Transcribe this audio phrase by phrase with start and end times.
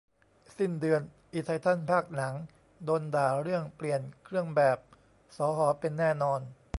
[0.57, 1.01] สิ้นเดือน
[1.33, 2.33] อิไททันภาคหนัง
[2.85, 4.77] โดนด่าเรื่องเปลี่ยนเครื่องแบบ
[5.37, 6.39] สห เป็น แน่นอน